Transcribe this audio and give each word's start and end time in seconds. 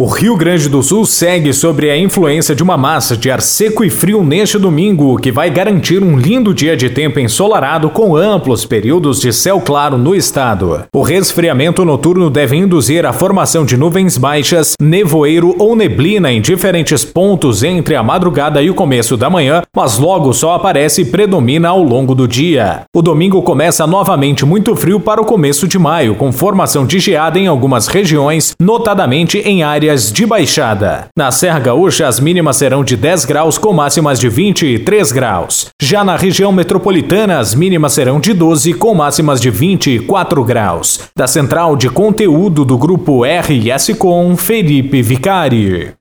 O 0.00 0.06
Rio 0.06 0.36
Grande 0.36 0.68
do 0.68 0.80
Sul 0.80 1.04
segue 1.04 1.52
sobre 1.52 1.90
a 1.90 1.98
influência 1.98 2.54
de 2.54 2.62
uma 2.62 2.76
massa 2.76 3.16
de 3.16 3.32
ar 3.32 3.42
seco 3.42 3.82
e 3.82 3.90
frio 3.90 4.22
neste 4.22 4.56
domingo, 4.56 5.16
que 5.16 5.32
vai 5.32 5.50
garantir 5.50 6.04
um 6.04 6.16
lindo 6.16 6.54
dia 6.54 6.76
de 6.76 6.88
tempo 6.88 7.18
ensolarado 7.18 7.90
com 7.90 8.14
amplos 8.14 8.64
períodos 8.64 9.20
de 9.20 9.32
céu 9.32 9.60
claro 9.60 9.98
no 9.98 10.14
estado. 10.14 10.84
O 10.94 11.02
resfriamento 11.02 11.84
noturno 11.84 12.30
deve 12.30 12.54
induzir 12.54 13.04
a 13.04 13.12
formação 13.12 13.64
de 13.64 13.76
nuvens 13.76 14.16
baixas, 14.16 14.74
nevoeiro 14.80 15.56
ou 15.58 15.74
neblina 15.74 16.30
em 16.30 16.40
diferentes 16.40 17.04
pontos 17.04 17.64
entre 17.64 17.96
a 17.96 18.02
madrugada 18.02 18.62
e 18.62 18.70
o 18.70 18.74
começo 18.74 19.16
da 19.16 19.28
manhã, 19.28 19.62
mas 19.74 19.98
logo 19.98 20.32
só 20.32 20.54
aparece 20.54 21.02
e 21.02 21.06
predomina 21.06 21.70
ao 21.70 21.82
longo 21.82 22.14
do 22.14 22.28
dia. 22.28 22.82
O 22.94 23.02
domingo 23.02 23.42
começa 23.42 23.84
novamente 23.84 24.46
muito 24.46 24.76
frio 24.76 25.00
para 25.00 25.20
o 25.20 25.26
começo 25.26 25.66
de 25.66 25.76
maio, 25.76 26.14
com 26.14 26.30
formação 26.30 26.86
de 26.86 27.00
geada 27.00 27.36
em 27.36 27.48
algumas 27.48 27.88
regiões, 27.88 28.54
notadamente 28.60 29.38
em 29.38 29.64
áreas 29.64 29.87
áreas 29.88 30.12
de 30.12 30.26
baixada. 30.26 31.06
Na 31.16 31.30
Serra 31.30 31.58
Gaúcha, 31.58 32.06
as 32.06 32.20
mínimas 32.20 32.56
serão 32.56 32.84
de 32.84 32.94
10 32.94 33.24
graus 33.24 33.56
com 33.56 33.72
máximas 33.72 34.20
de 34.20 34.28
23 34.28 35.10
graus. 35.12 35.68
Já 35.80 36.04
na 36.04 36.14
região 36.14 36.52
metropolitana, 36.52 37.38
as 37.38 37.54
mínimas 37.54 37.94
serão 37.94 38.20
de 38.20 38.34
12 38.34 38.74
com 38.74 38.94
máximas 38.94 39.40
de 39.40 39.50
24 39.50 40.44
graus. 40.44 41.00
Da 41.16 41.26
central 41.26 41.74
de 41.74 41.88
conteúdo 41.88 42.66
do 42.66 42.76
grupo 42.76 43.22
RS 43.24 43.94
Com, 43.98 44.36
Felipe 44.36 45.00
Vicari. 45.00 45.97